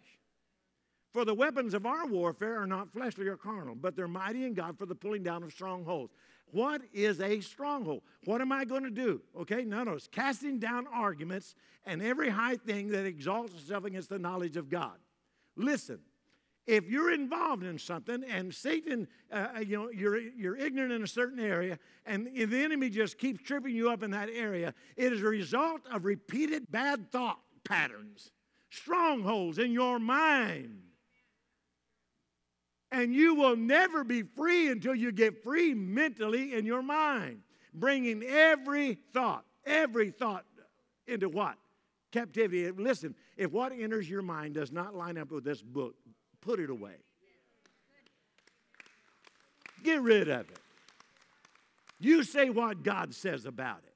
[1.14, 4.52] For the weapons of our warfare are not fleshly or carnal, but they're mighty in
[4.52, 6.12] God for the pulling down of strongholds.
[6.50, 8.02] What is a stronghold?
[8.24, 9.22] What am I going to do?
[9.38, 10.08] Okay, none of us.
[10.10, 11.54] Casting down arguments
[11.86, 14.98] and every high thing that exalts itself against the knowledge of God.
[15.54, 16.00] Listen,
[16.66, 21.04] if you're involved in something and Satan, uh, uh you know, you're, you're ignorant in
[21.04, 25.12] a certain area and the enemy just keeps tripping you up in that area, it
[25.12, 28.32] is a result of repeated bad thought patterns,
[28.68, 30.80] strongholds in your mind.
[32.94, 37.40] And you will never be free until you get free mentally in your mind.
[37.74, 40.44] bringing every thought, every thought
[41.08, 41.56] into what?
[42.12, 42.70] Captivity.
[42.70, 45.96] Listen, if what enters your mind does not line up with this book,
[46.40, 46.94] put it away.
[49.82, 50.58] Get rid of it.
[51.98, 53.94] You say what God says about it.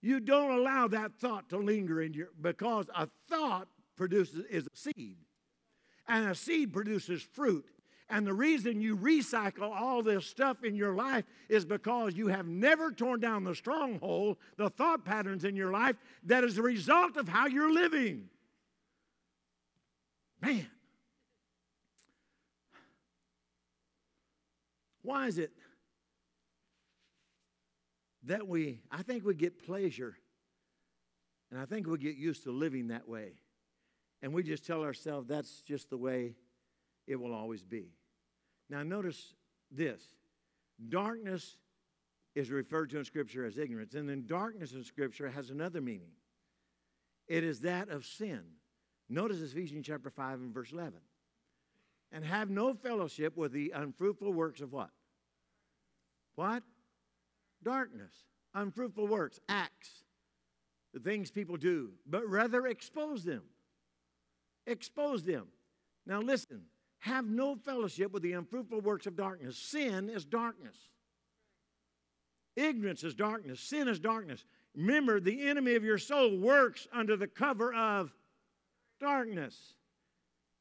[0.00, 4.76] You don't allow that thought to linger in your because a thought produces is a
[4.76, 5.18] seed.
[6.10, 7.64] And a seed produces fruit.
[8.08, 12.48] And the reason you recycle all this stuff in your life is because you have
[12.48, 15.94] never torn down the stronghold, the thought patterns in your life
[16.24, 18.28] that is a result of how you're living.
[20.42, 20.66] Man.
[25.02, 25.52] Why is it
[28.24, 30.16] that we, I think we get pleasure
[31.52, 33.34] and I think we get used to living that way.
[34.22, 36.34] And we just tell ourselves that's just the way
[37.06, 37.88] it will always be.
[38.68, 39.34] Now, notice
[39.70, 40.02] this
[40.88, 41.56] darkness
[42.34, 46.12] is referred to in Scripture as ignorance, and then darkness in Scripture has another meaning.
[47.26, 48.42] It is that of sin.
[49.08, 50.94] Notice Ephesians chapter 5 and verse 11.
[52.12, 54.90] And have no fellowship with the unfruitful works of what?
[56.34, 56.62] What?
[57.62, 58.12] Darkness.
[58.54, 60.02] Unfruitful works, acts,
[60.92, 63.42] the things people do, but rather expose them.
[64.66, 65.46] Expose them.
[66.06, 66.62] Now listen,
[67.00, 69.56] have no fellowship with the unfruitful works of darkness.
[69.56, 70.76] Sin is darkness.
[72.56, 73.60] Ignorance is darkness.
[73.60, 74.44] Sin is darkness.
[74.76, 78.12] Remember, the enemy of your soul works under the cover of
[79.00, 79.74] darkness.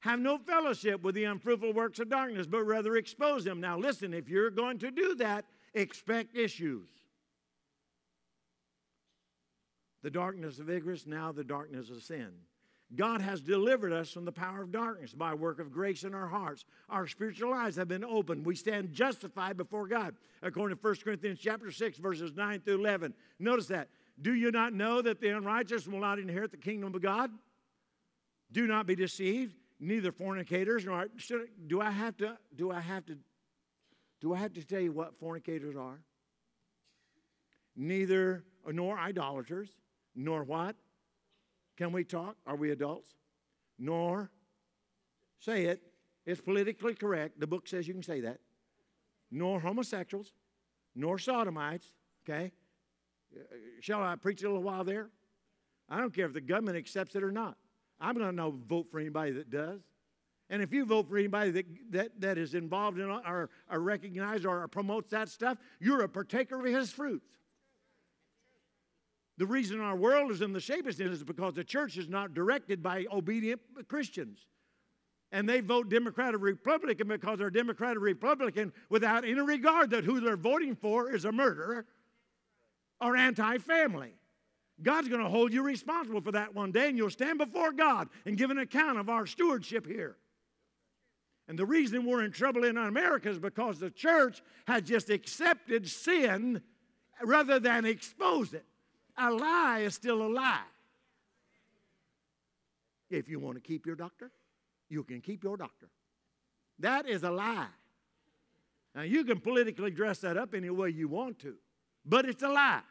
[0.02, 3.60] Have no fellowship with the unfruitful works of darkness, but rather expose them.
[3.60, 6.88] Now, listen, if you're going to do that, expect issues.
[10.02, 12.30] The darkness of ignorance, now the darkness of sin.
[12.96, 16.16] God has delivered us from the power of darkness by a work of grace in
[16.16, 16.66] our hearts.
[16.90, 18.46] Our spiritual eyes have been opened.
[18.46, 23.14] We stand justified before God, according to 1 Corinthians chapter 6, verses 9 through 11.
[23.38, 23.90] Notice that.
[24.22, 27.30] Do you not know that the unrighteous will not inherit the kingdom of God?
[28.52, 29.56] Do not be deceived.
[29.80, 31.08] Neither fornicators nor
[31.68, 33.18] do I have to do I have to
[34.20, 36.02] do I have to tell you what fornicators are?
[37.78, 39.70] Neither nor idolaters,
[40.16, 40.76] nor what?
[41.80, 42.36] Can we talk?
[42.46, 43.08] Are we adults?
[43.80, 44.30] Nor,
[45.40, 45.82] say it,
[46.26, 47.40] it's politically correct.
[47.40, 48.42] The book says you can say that.
[49.32, 50.34] Nor homosexuals,
[50.94, 51.94] nor sodomites,
[52.28, 52.52] okay?
[53.34, 53.44] Uh,
[53.80, 55.08] shall I preach a little while there?
[55.88, 57.56] I don't care if the government accepts it or not.
[58.02, 59.80] I'm going to vote for anybody that does.
[60.50, 64.46] And if you vote for anybody that, that, that is involved in or, or recognizes
[64.46, 67.26] or promotes that stuff, you're a partaker of his fruits.
[69.40, 72.10] The reason our world is in the shape it's in is because the church is
[72.10, 74.46] not directed by obedient Christians.
[75.32, 80.04] And they vote Democrat or Republican because they're Democrat or Republican without any regard that
[80.04, 81.86] who they're voting for is a murderer
[83.00, 84.12] or anti family.
[84.82, 88.10] God's going to hold you responsible for that one day, and you'll stand before God
[88.26, 90.18] and give an account of our stewardship here.
[91.48, 95.88] And the reason we're in trouble in America is because the church has just accepted
[95.88, 96.62] sin
[97.24, 98.66] rather than expose it
[99.20, 100.62] a lie is still a lie.
[103.10, 104.32] If you want to keep your doctor,
[104.90, 105.88] you can keep your doctor.
[106.80, 107.68] That is a lie.
[108.96, 111.56] Now, you can politically dress that up any way you want to,
[112.06, 112.82] but it's a lie.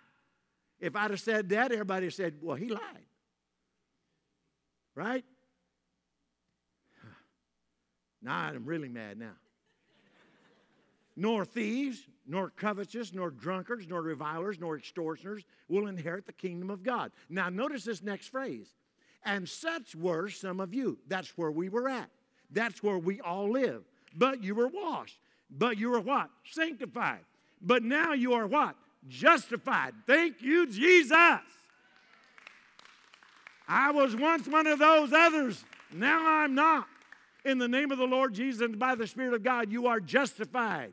[0.80, 3.06] If I'd have said that, everybody said, well, he lied.
[4.94, 5.24] Right?
[8.22, 9.34] Now I'm really mad now
[11.18, 16.84] nor thieves, nor covetous, nor drunkards, nor revilers, nor extortioners will inherit the kingdom of
[16.84, 17.10] God.
[17.28, 18.68] Now, notice this next phrase.
[19.24, 20.96] And such were some of you.
[21.08, 22.08] That's where we were at.
[22.52, 23.82] That's where we all live.
[24.14, 25.18] But you were washed.
[25.50, 26.30] But you were what?
[26.48, 27.24] Sanctified.
[27.60, 28.76] But now you are what?
[29.08, 29.94] Justified.
[30.06, 31.40] Thank you, Jesus.
[33.66, 35.64] I was once one of those others.
[35.92, 36.86] Now I'm not.
[37.44, 39.98] In the name of the Lord Jesus and by the Spirit of God, you are
[39.98, 40.92] justified.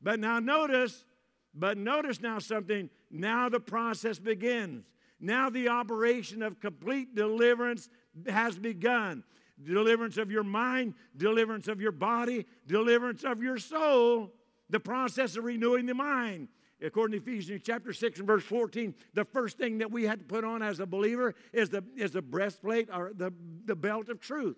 [0.00, 1.04] But now notice,
[1.54, 2.90] but notice now something.
[3.10, 4.84] Now the process begins.
[5.20, 7.88] Now the operation of complete deliverance
[8.28, 9.24] has begun.
[9.62, 14.32] Deliverance of your mind, deliverance of your body, deliverance of your soul.
[14.70, 16.48] The process of renewing the mind.
[16.80, 20.24] According to Ephesians chapter 6 and verse 14, the first thing that we had to
[20.24, 23.32] put on as a believer is the, is the breastplate or the,
[23.64, 24.56] the belt of truth.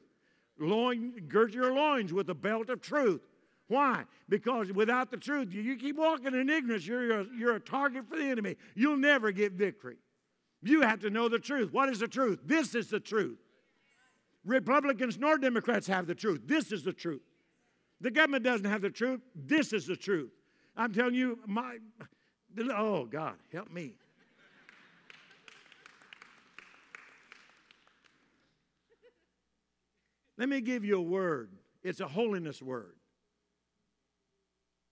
[0.58, 3.22] Loin, gird your loins with the belt of truth.
[3.70, 4.02] Why?
[4.28, 8.16] Because without the truth, you keep walking in ignorance, you're a, you're a target for
[8.16, 8.56] the enemy.
[8.74, 9.98] You'll never get victory.
[10.60, 11.72] You have to know the truth.
[11.72, 12.40] What is the truth?
[12.44, 13.38] This is the truth.
[14.44, 16.40] Republicans nor Democrats have the truth.
[16.46, 17.22] This is the truth.
[18.00, 19.20] The government doesn't have the truth.
[19.36, 20.32] This is the truth.
[20.76, 21.76] I'm telling you, my,
[22.72, 23.92] Oh, God, help me.
[30.36, 31.52] Let me give you a word.
[31.84, 32.94] It's a holiness word.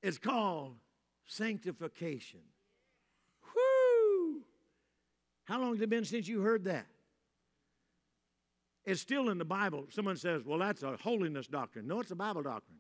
[0.03, 0.77] It's called
[1.27, 2.41] sanctification.
[3.55, 4.43] Whoo!
[5.45, 6.87] How long has it been since you heard that?
[8.85, 9.87] It's still in the Bible.
[9.91, 11.87] Someone says, well, that's a holiness doctrine.
[11.87, 12.79] No, it's a Bible doctrine.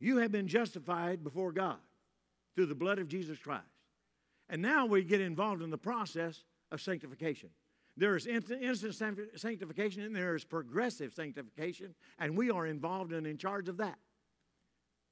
[0.00, 1.78] You have been justified before God
[2.54, 3.64] through the blood of Jesus Christ.
[4.48, 7.50] And now we get involved in the process of sanctification.
[7.96, 8.94] There is instant
[9.36, 13.98] sanctification and there is progressive sanctification, and we are involved and in charge of that.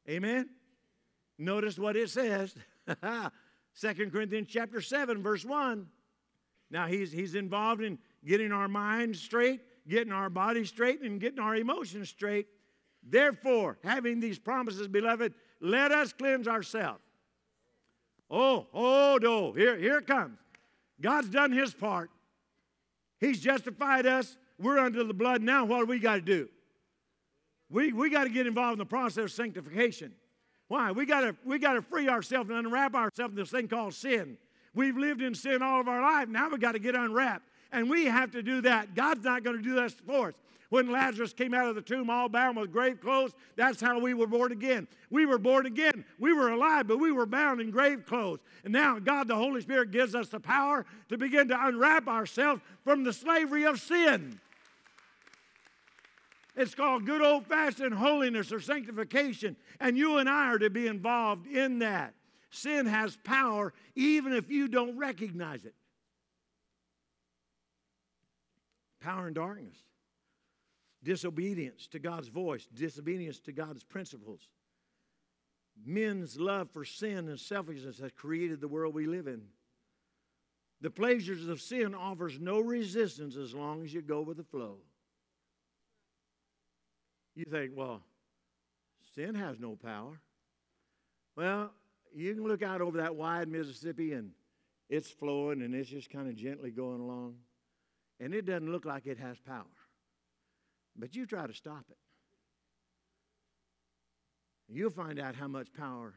[0.08, 0.48] Amen?
[1.38, 2.54] Notice what it says.
[3.80, 5.86] 2 Corinthians chapter 7, verse 1.
[6.70, 11.38] Now he's, he's involved in getting our minds straight, getting our bodies straight, and getting
[11.38, 12.46] our emotions straight.
[13.02, 17.00] Therefore, having these promises, beloved, let us cleanse ourselves.
[18.30, 20.38] Oh, oh, no, here, here it comes.
[21.00, 22.10] God's done his part.
[23.20, 24.36] He's justified us.
[24.58, 25.42] We're under the blood.
[25.42, 26.48] Now, what do we got to do?
[27.70, 30.12] We, we got to get involved in the process of sanctification.
[30.68, 30.92] Why?
[30.92, 33.94] We got to we got to free ourselves and unwrap ourselves from this thing called
[33.94, 34.36] sin.
[34.74, 36.28] We've lived in sin all of our life.
[36.28, 37.44] Now we got to get unwrapped.
[37.72, 38.94] And we have to do that.
[38.94, 40.34] God's not going to do that for us.
[40.70, 44.12] When Lazarus came out of the tomb all bound with grave clothes, that's how we
[44.12, 44.86] were born again.
[45.08, 46.04] We were born again.
[46.18, 48.40] We were alive, but we were bound in grave clothes.
[48.64, 52.60] And now God, the Holy Spirit, gives us the power to begin to unwrap ourselves
[52.84, 54.38] from the slavery of sin.
[56.58, 59.56] It's called good old fashioned holiness or sanctification.
[59.78, 62.14] And you and I are to be involved in that.
[62.50, 65.74] Sin has power even if you don't recognize it.
[69.00, 69.76] Power and darkness
[71.04, 74.48] disobedience to God's voice, disobedience to God's principles.
[75.86, 79.42] Men's love for sin and selfishness has created the world we live in.
[80.80, 84.78] The pleasures of sin offers no resistance as long as you go with the flow.
[87.38, 88.02] You think, well,
[89.14, 90.20] sin has no power.
[91.36, 91.70] Well,
[92.12, 94.32] you can look out over that wide Mississippi and
[94.90, 97.36] it's flowing and it's just kind of gently going along.
[98.18, 99.62] And it doesn't look like it has power.
[100.96, 101.96] But you try to stop it.
[104.68, 106.14] You'll find out how much power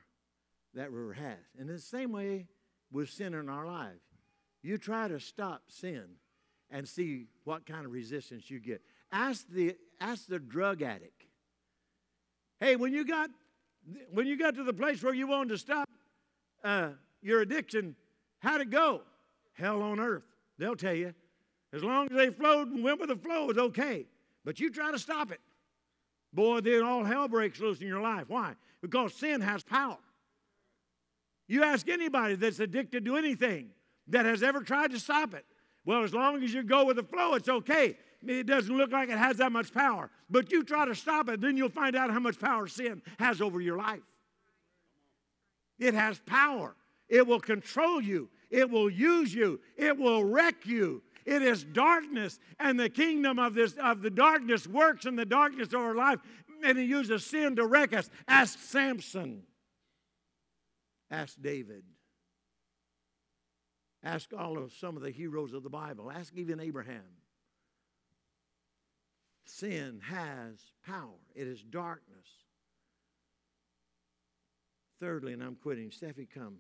[0.74, 1.38] that river has.
[1.60, 2.48] And the same way
[2.92, 4.02] with sin in our lives.
[4.64, 6.16] You try to stop sin
[6.72, 8.82] and see what kind of resistance you get.
[9.12, 11.26] Ask the, ask the drug addict.
[12.60, 13.30] Hey, when you got
[14.12, 15.90] when you got to the place where you wanted to stop
[16.64, 16.90] uh,
[17.22, 17.96] your addiction,
[18.40, 19.02] how'd it go?
[19.54, 20.24] Hell on earth.
[20.60, 21.14] They'll tell you.
[21.74, 24.06] As long as they flowed and went with the flow, it's okay.
[24.46, 25.40] But you try to stop it.
[26.34, 28.26] Boy, then all hell breaks loose in your life.
[28.28, 28.54] Why?
[28.82, 29.98] Because sin has power.
[31.48, 33.70] You ask anybody that's addicted to anything
[34.08, 35.46] that has ever tried to stop it.
[35.86, 37.98] Well, as long as you go with the flow, it's okay.
[38.26, 40.10] It doesn't look like it has that much power.
[40.30, 43.42] But you try to stop it, then you'll find out how much power sin has
[43.42, 44.02] over your life.
[45.80, 46.76] It has power.
[47.10, 48.30] It will control you.
[48.50, 49.60] It will use you.
[49.76, 51.02] It will wreck you.
[51.26, 55.68] It is darkness, and the kingdom of this of the darkness works in the darkness
[55.68, 56.20] of our life,
[56.64, 58.10] and he uses sin to wreck us.
[58.28, 59.44] Ask Samson.
[61.12, 61.84] Ask David.
[64.04, 66.12] Ask all of some of the heroes of the Bible.
[66.12, 67.04] Ask even Abraham.
[69.54, 71.20] Sin has power.
[71.36, 72.26] It is darkness.
[75.02, 75.90] Thirdly, and I'm quitting.
[75.90, 76.60] Steffi, come.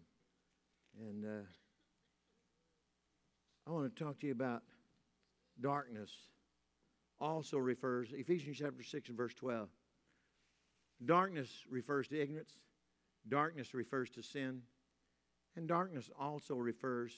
[0.99, 1.47] And uh,
[3.65, 4.63] I want to talk to you about
[5.61, 6.11] darkness.
[7.19, 9.69] Also refers, Ephesians chapter 6 and verse 12.
[11.05, 12.51] Darkness refers to ignorance,
[13.27, 14.63] darkness refers to sin,
[15.55, 17.13] and darkness also refers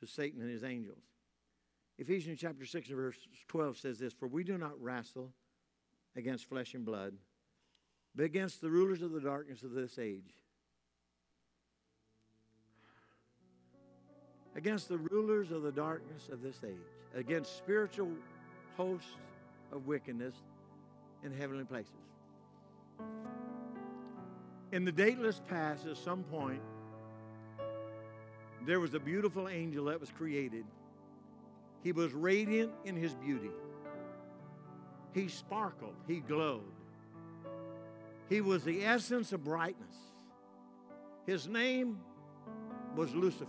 [0.00, 1.11] to Satan and his angels.
[1.98, 3.16] Ephesians chapter 6 and verse
[3.48, 5.32] 12 says this For we do not wrestle
[6.16, 7.14] against flesh and blood,
[8.14, 10.34] but against the rulers of the darkness of this age
[14.54, 16.76] against the rulers of the darkness of this age,
[17.14, 18.10] against spiritual
[18.76, 19.16] hosts
[19.72, 20.34] of wickedness
[21.24, 21.92] in heavenly places.
[24.72, 26.62] In the dateless past, at some point,
[28.64, 30.64] there was a beautiful angel that was created.
[31.82, 33.50] He was radiant in his beauty.
[35.12, 36.62] He sparkled, he glowed.
[38.28, 39.94] He was the essence of brightness.
[41.26, 41.98] His name
[42.96, 43.46] was Lucifer.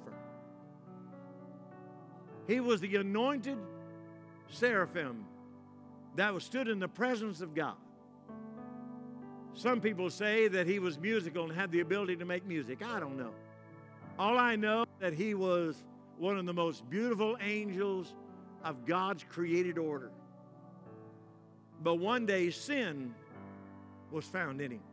[2.48, 3.58] He was the anointed
[4.50, 5.26] seraphim
[6.16, 7.76] that stood in the presence of God.
[9.54, 12.84] Some people say that he was musical and had the ability to make music.
[12.84, 13.32] I don't know.
[14.20, 15.84] All I know is that he was
[16.18, 18.14] one of the most beautiful angels
[18.64, 20.12] of God's created order.
[21.82, 23.14] But one day sin
[24.12, 24.84] was found in him.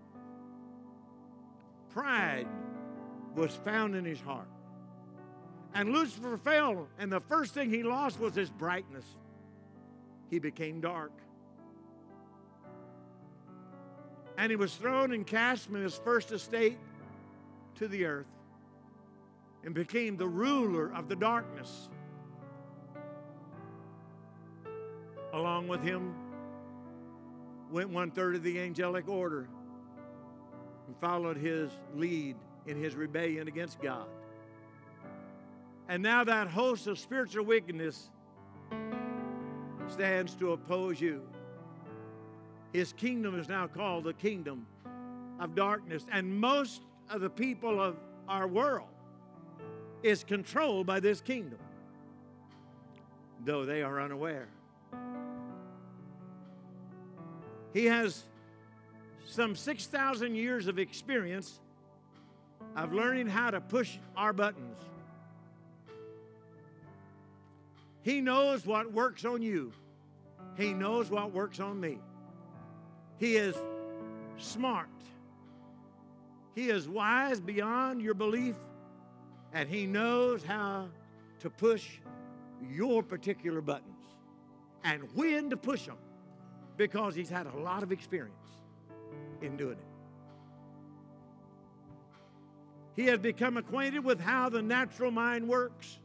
[1.90, 2.46] Pride
[3.34, 4.48] was found in his heart.
[5.74, 9.04] And Lucifer fell, and the first thing he lost was his brightness.
[10.28, 11.12] He became dark.
[14.36, 16.78] And he was thrown and cast from his first estate
[17.76, 18.26] to the earth
[19.64, 21.88] and became the ruler of the darkness.
[25.32, 26.14] Along with him
[27.70, 29.48] went one third of the angelic order
[30.86, 34.06] and followed his lead in his rebellion against God.
[35.88, 38.10] And now that host of spiritual wickedness
[39.88, 41.22] stands to oppose you.
[42.72, 44.66] His kingdom is now called the kingdom
[45.40, 46.06] of darkness.
[46.12, 47.96] And most of the people of
[48.28, 48.88] our world
[50.02, 51.58] is controlled by this kingdom,
[53.44, 54.48] though they are unaware.
[57.72, 58.24] He has
[59.26, 61.60] some 6,000 years of experience
[62.76, 64.78] of learning how to push our buttons.
[68.02, 69.72] He knows what works on you,
[70.56, 71.98] He knows what works on me.
[73.18, 73.54] He is
[74.36, 74.88] smart,
[76.54, 78.56] He is wise beyond your belief,
[79.52, 80.88] and He knows how
[81.40, 81.98] to push
[82.68, 83.86] your particular buttons
[84.84, 85.96] and when to push them
[86.80, 88.32] because He's had a lot of experience
[89.42, 89.84] in doing it.
[92.96, 95.98] He has become acquainted with how the natural mind works.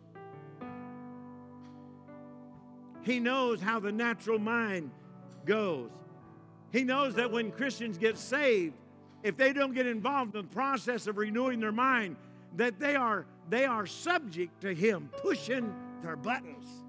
[3.03, 4.91] He knows how the natural mind
[5.45, 5.91] goes.
[6.73, 8.73] He knows that when Christians get saved,
[9.23, 12.17] if they don't get involved in the process of renewing their mind,
[12.57, 15.73] that they are they are subject to him pushing
[16.03, 16.84] their buttons.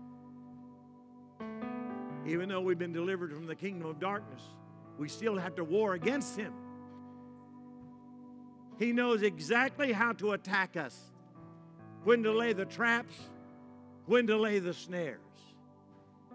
[2.27, 4.43] Even though we've been delivered from the kingdom of darkness,
[4.99, 6.53] we still have to war against him.
[8.79, 10.99] He knows exactly how to attack us,
[12.05, 13.15] when to lay the traps,
[14.07, 15.21] when to lay the snares.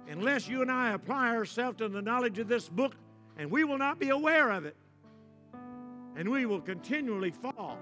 [0.08, 2.96] Unless you and I apply ourselves to the knowledge of this book,
[3.38, 4.76] and we will not be aware of it,
[6.16, 7.78] and we will continually fall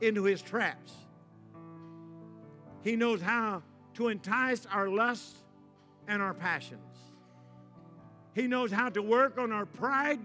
[0.00, 0.92] into his traps.
[2.82, 3.62] He knows how
[3.94, 5.42] to entice our lusts
[6.08, 6.93] and our passions.
[8.34, 10.20] He knows how to work on our pride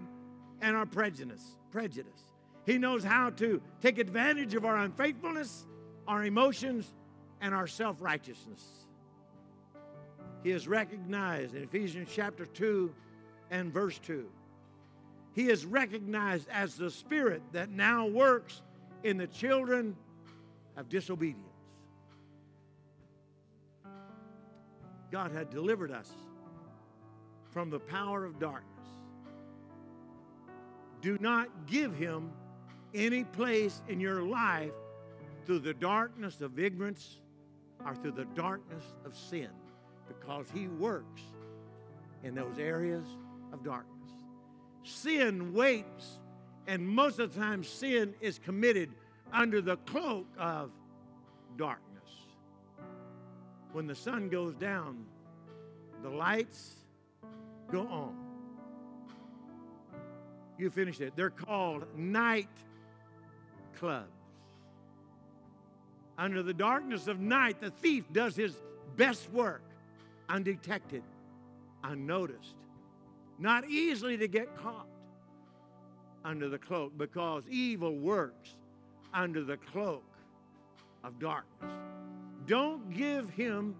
[0.60, 1.56] and our prejudice.
[1.70, 2.20] Prejudice.
[2.66, 5.66] He knows how to take advantage of our unfaithfulness,
[6.06, 6.92] our emotions,
[7.40, 8.62] and our self righteousness.
[10.42, 12.92] He is recognized in Ephesians chapter 2
[13.50, 14.26] and verse 2.
[15.32, 18.62] He is recognized as the spirit that now works
[19.04, 19.96] in the children
[20.76, 21.46] of disobedience.
[25.10, 26.10] God had delivered us
[27.50, 28.66] from the power of darkness.
[31.00, 32.30] Do not give him
[32.94, 34.72] any place in your life
[35.46, 37.18] through the darkness of ignorance
[37.84, 39.48] or through the darkness of sin
[40.06, 41.22] because he works
[42.22, 43.06] in those areas
[43.52, 44.10] of darkness.
[44.82, 46.18] Sin waits,
[46.66, 48.90] and most of the time, sin is committed
[49.32, 50.70] under the cloak of
[51.56, 51.86] darkness.
[53.72, 55.04] When the sun goes down,
[56.02, 56.74] the lights
[57.70, 58.14] go on.
[60.58, 61.14] You finished it.
[61.16, 62.48] They're called night
[63.76, 64.08] clubs.
[66.18, 68.54] Under the darkness of night, the thief does his
[68.96, 69.62] best work
[70.28, 71.02] undetected,
[71.82, 72.56] unnoticed,
[73.38, 74.86] not easily to get caught
[76.24, 78.56] under the cloak because evil works
[79.14, 80.04] under the cloak
[81.02, 81.72] of darkness.
[82.46, 83.74] Don't give him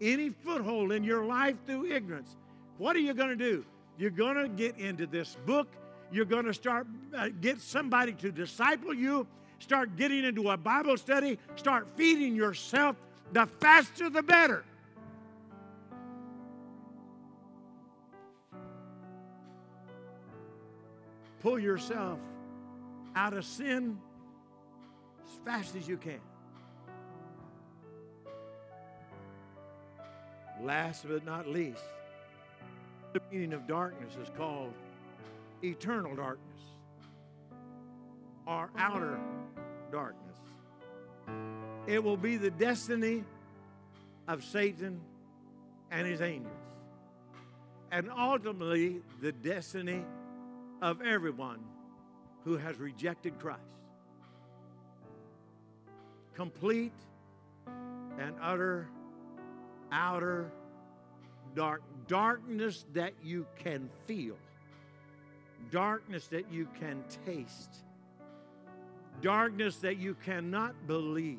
[0.00, 2.36] any foothold in your life through ignorance.
[2.78, 3.64] What are you going to do?
[3.98, 5.68] You're going to get into this book.
[6.10, 9.26] You're going to start uh, get somebody to disciple you.
[9.58, 11.38] Start getting into a Bible study.
[11.56, 12.96] Start feeding yourself.
[13.32, 14.64] The faster, the better.
[21.40, 22.18] Pull yourself
[23.14, 23.98] out of sin
[25.24, 26.20] as fast as you can.
[30.62, 31.82] Last but not least,
[33.12, 34.72] the meaning of darkness is called
[35.62, 36.62] eternal darkness
[38.46, 39.18] or outer
[39.90, 40.36] darkness.
[41.86, 43.24] It will be the destiny
[44.26, 45.00] of Satan
[45.90, 46.52] and his angels,
[47.90, 50.04] and ultimately the destiny
[50.82, 51.60] of everyone
[52.44, 53.60] who has rejected Christ.
[56.34, 56.92] Complete
[58.18, 58.88] and utter
[59.90, 60.50] outer
[61.54, 64.36] dark darkness that you can feel
[65.70, 67.84] darkness that you can taste
[69.20, 71.38] darkness that you cannot believe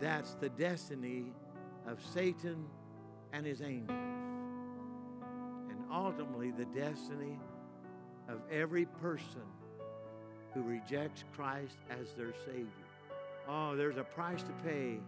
[0.00, 1.24] that's the destiny
[1.86, 2.64] of Satan
[3.32, 3.98] and his angels
[5.68, 7.38] and ultimately the destiny
[8.28, 9.42] of every person
[10.54, 12.68] who rejects Christ as their Savior.
[13.48, 14.98] Oh, there's a price to pay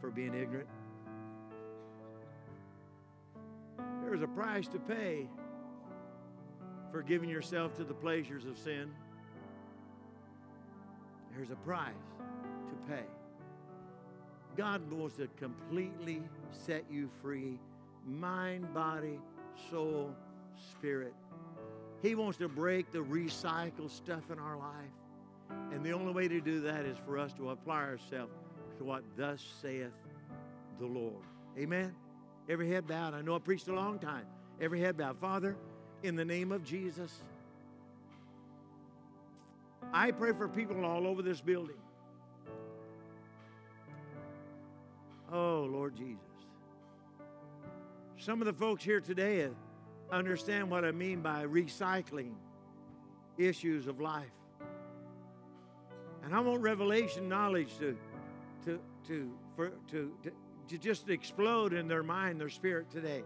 [0.00, 0.68] for being ignorant.
[4.14, 5.26] There's a price to pay
[6.92, 8.88] for giving yourself to the pleasures of sin.
[11.34, 11.90] There's a price
[12.68, 13.02] to pay.
[14.56, 17.58] God wants to completely set you free
[18.06, 19.18] mind, body,
[19.68, 20.14] soul,
[20.70, 21.14] spirit.
[22.00, 25.72] He wants to break the recycled stuff in our life.
[25.72, 28.32] And the only way to do that is for us to apply ourselves
[28.78, 29.90] to what thus saith
[30.78, 31.24] the Lord.
[31.58, 31.92] Amen.
[32.48, 33.14] Every head bowed.
[33.14, 34.26] I know I preached a long time.
[34.60, 35.18] Every head bowed.
[35.18, 35.56] Father,
[36.02, 37.22] in the name of Jesus,
[39.92, 41.76] I pray for people all over this building.
[45.32, 46.20] Oh, Lord Jesus.
[48.18, 49.48] Some of the folks here today
[50.12, 52.32] understand what I mean by recycling
[53.38, 54.30] issues of life.
[56.22, 57.96] And I want revelation knowledge to,
[58.64, 60.30] to, to, for, to, to,
[60.68, 63.22] to just explode in their mind, their spirit today.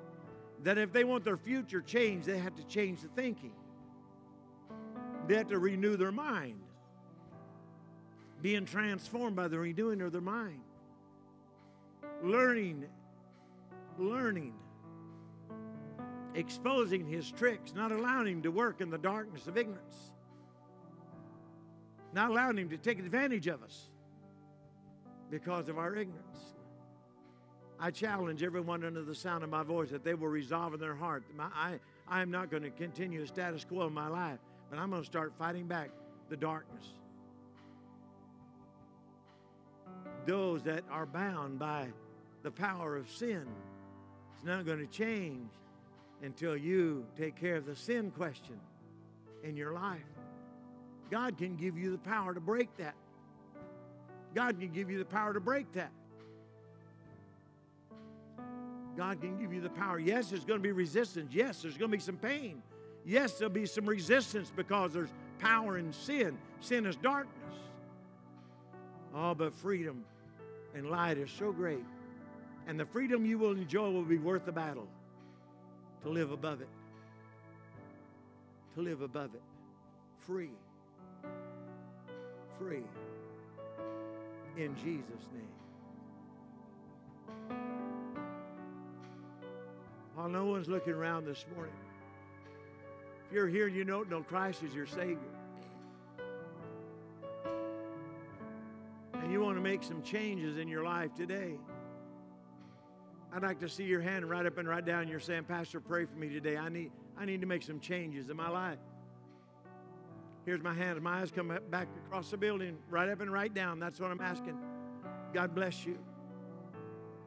[0.64, 3.52] That if they want their future changed, they have to change the thinking.
[5.26, 6.60] They have to renew their mind,
[8.42, 10.60] being transformed by the renewing of their mind.
[12.22, 12.84] Learning,
[13.98, 14.54] learning
[16.38, 20.12] exposing his tricks, not allowing him to work in the darkness of ignorance,
[22.12, 23.90] not allowing him to take advantage of us
[25.30, 26.54] because of our ignorance.
[27.80, 30.96] I challenge everyone under the sound of my voice that they will resolve in their
[30.96, 31.22] heart.
[31.36, 34.78] My, I, I am not going to continue a status quo in my life, but
[34.78, 35.90] I'm going to start fighting back
[36.28, 36.84] the darkness.
[40.26, 41.86] Those that are bound by
[42.42, 43.46] the power of sin,
[44.34, 45.48] it's not going to change
[46.22, 48.58] until you take care of the sin question
[49.44, 50.00] in your life.
[51.10, 52.94] God can give you the power to break that.
[54.34, 55.90] God can give you the power to break that.
[58.98, 60.00] God can give you the power.
[60.00, 61.32] Yes, there's going to be resistance.
[61.32, 62.60] Yes, there's going to be some pain.
[63.06, 66.36] Yes, there'll be some resistance because there's power in sin.
[66.60, 67.54] Sin is darkness.
[69.14, 70.04] Oh, but freedom
[70.74, 71.84] and light is so great.
[72.66, 74.88] And the freedom you will enjoy will be worth the battle
[76.02, 76.68] to live above it.
[78.74, 79.42] To live above it.
[80.26, 80.50] Free.
[82.58, 82.82] Free.
[84.56, 85.28] In Jesus'
[87.48, 87.67] name.
[90.18, 91.76] While no one's looking around this morning,
[93.24, 95.16] if you're here and you don't know Christ as your Savior,
[99.14, 101.52] and you want to make some changes in your life today,
[103.32, 105.06] I'd like to see your hand right up and right down.
[105.06, 106.56] You're saying, Pastor, pray for me today.
[106.56, 108.78] I need, I need to make some changes in my life.
[110.44, 111.00] Here's my hand.
[111.00, 113.78] My eyes come back across the building, right up and right down.
[113.78, 114.58] That's what I'm asking.
[115.32, 115.96] God bless you.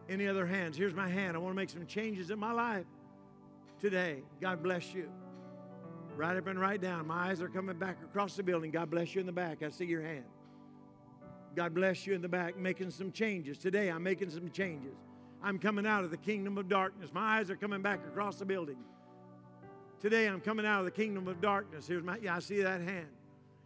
[0.09, 0.77] Any other hands?
[0.77, 1.35] Here's my hand.
[1.35, 2.85] I want to make some changes in my life
[3.79, 4.23] today.
[4.39, 5.09] God bless you.
[6.17, 7.07] Right up and right down.
[7.07, 8.71] My eyes are coming back across the building.
[8.71, 9.63] God bless you in the back.
[9.63, 10.25] I see your hand.
[11.55, 13.57] God bless you in the back, making some changes.
[13.57, 14.95] Today, I'm making some changes.
[15.43, 17.11] I'm coming out of the kingdom of darkness.
[17.13, 18.77] My eyes are coming back across the building.
[19.99, 21.87] Today I'm coming out of the kingdom of darkness.
[21.87, 23.07] Here's my, yeah, I see that hand.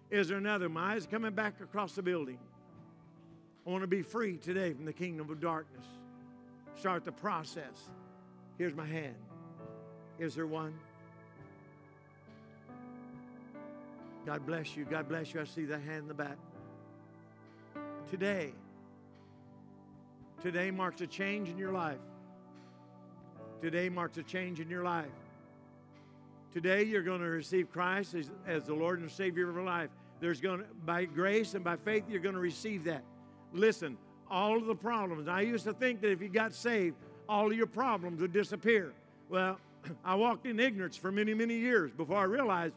[0.10, 0.70] Is there another?
[0.70, 2.38] My eyes coming back across the building.
[3.66, 5.86] I want to be free today from the kingdom of darkness.
[6.78, 7.90] Start the process.
[8.58, 9.16] Here's my hand.
[10.20, 10.74] Is there one?
[14.26, 14.86] God bless you.
[14.86, 15.42] God bless you.
[15.42, 16.38] I see that hand in the back.
[18.10, 18.54] Today,
[20.46, 21.98] Today marks a change in your life.
[23.64, 25.10] Today marks a change in your life.
[26.54, 29.90] Today you're going to receive Christ as, as the Lord and Savior of your life.
[30.20, 33.04] There's going to, by grace and by faith, you're going to receive that.
[33.54, 33.98] Listen,
[34.30, 35.28] all of the problems.
[35.28, 36.96] I used to think that if you got saved,
[37.28, 38.94] all of your problems would disappear.
[39.30, 39.60] Well,
[40.06, 42.76] I walked in ignorance for many, many years before I realized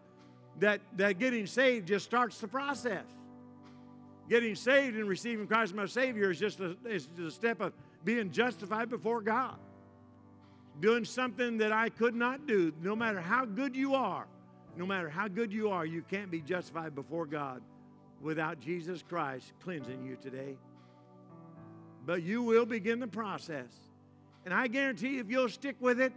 [0.60, 3.04] that, that getting saved just starts the process.
[4.28, 7.72] Getting saved and receiving Christ as my Savior is just a, is a step of
[8.04, 9.56] being justified before God.
[10.80, 14.26] Doing something that I could not do, no matter how good you are,
[14.76, 17.62] no matter how good you are, you can't be justified before God
[18.20, 20.56] without Jesus Christ cleansing you today.
[22.08, 23.68] But you will begin the process.
[24.46, 26.10] And I guarantee if you'll stick with it,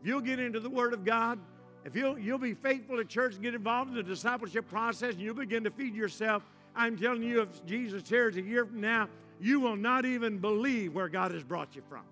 [0.00, 1.38] if you'll get into the Word of God,
[1.84, 5.22] if you'll, you'll be faithful to church and get involved in the discipleship process and
[5.22, 6.42] you'll begin to feed yourself,
[6.74, 9.08] I'm telling you, if Jesus tears a year from now,
[9.40, 12.02] you will not even believe where God has brought you from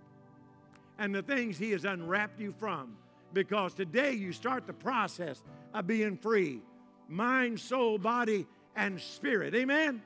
[1.01, 2.97] and the things He has unwrapped you from.
[3.33, 5.43] Because today you start the process
[5.75, 6.61] of being free
[7.09, 8.47] mind, soul, body,
[8.77, 9.57] and spirit.
[9.57, 10.03] Amen?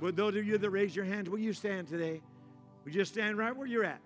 [0.00, 2.20] Would those of you that raise your hands, will you stand today?
[2.84, 4.00] Will you stand right where you're at?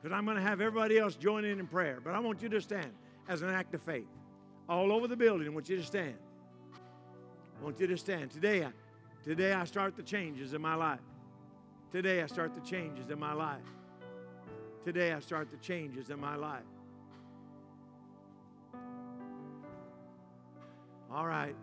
[0.00, 1.98] Because I'm going to have everybody else join in in prayer.
[2.02, 2.90] But I want you to stand
[3.28, 4.08] as an act of faith.
[4.68, 6.14] All over the building, I want you to stand.
[7.60, 8.30] I want you to stand.
[8.30, 8.70] Today, I,
[9.22, 11.00] today I start the changes in my life.
[11.92, 13.62] Today I start the changes in my life.
[14.84, 16.62] Today I start the changes in my life.
[21.10, 21.54] All right.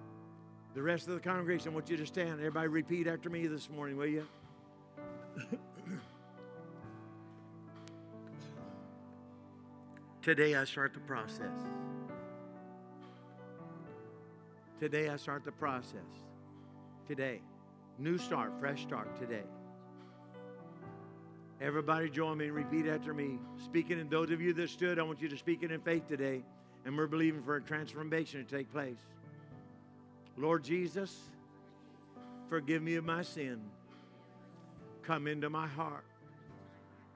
[0.74, 2.39] The rest of the congregation, I want you to stand.
[2.39, 4.26] Everybody repeat after me this morning, will you?
[10.22, 11.59] Today I start the process.
[14.80, 15.99] Today I start the process.
[17.05, 17.41] Today.
[17.99, 19.43] New start, fresh start today.
[21.59, 23.39] Everybody join me and repeat after me.
[23.65, 26.07] Speaking, and those of you that stood, I want you to speak it in faith
[26.07, 26.43] today.
[26.86, 28.97] And we're believing for a transformation to take place.
[30.42, 31.16] Lord Jesus,
[32.50, 33.62] forgive me of my sin.
[35.04, 36.06] Come into my heart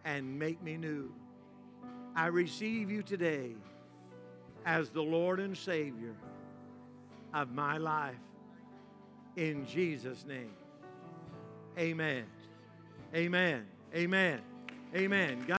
[0.04, 1.12] and make me new.
[2.16, 3.56] I receive you today
[4.66, 6.14] as the Lord and Savior
[7.34, 8.16] of my life.
[9.36, 10.54] In Jesus' name.
[11.80, 12.26] Amen.
[13.16, 13.66] Amen.
[13.94, 14.42] Amen.
[14.96, 15.40] Amen.
[15.48, 15.54] God